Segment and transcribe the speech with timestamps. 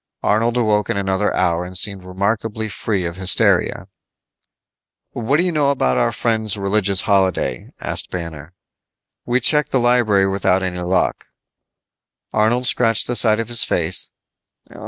[0.23, 3.87] Arnold awoke in another hour and seemed remarkably free of hysteria.
[5.11, 8.53] "What do you know about our friends' religious holiday?" asked Banner.
[9.27, 11.27] "We checked the library without any luck."
[12.33, 14.09] Arnold scratched the side of his face.